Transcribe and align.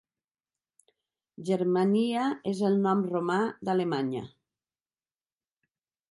Germania 1.49 2.23
és 2.51 2.61
el 2.69 2.79
nom 2.85 3.03
romà 3.09 3.37
d'Alemanya. 3.69 4.23